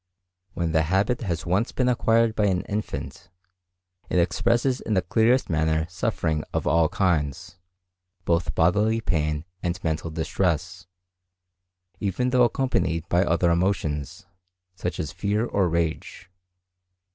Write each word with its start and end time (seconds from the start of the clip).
When 0.55 0.71
the 0.71 0.81
habit 0.81 1.21
has 1.21 1.45
once 1.45 1.71
been 1.71 1.87
acquired 1.87 2.33
by 2.33 2.47
an 2.47 2.63
infant, 2.63 3.29
it 4.09 4.17
expresses 4.17 4.81
in 4.81 4.95
the 4.95 5.03
clearest 5.03 5.47
manner 5.47 5.85
suffering 5.91 6.43
of 6.55 6.65
all 6.65 6.89
kinds, 6.89 7.59
both 8.25 8.55
bodily 8.55 8.99
pain 8.99 9.45
and 9.61 9.79
mental 9.83 10.09
distress, 10.09 10.87
even 11.99 12.31
though 12.31 12.45
accompanied 12.45 13.07
by 13.09 13.23
other 13.23 13.51
emotions, 13.51 14.25
such 14.73 14.99
as 14.99 15.11
fear 15.11 15.45
or 15.45 15.69
rage. 15.69 16.31